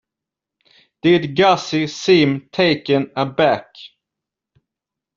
[1.03, 3.67] Did Gussie seem taken aback?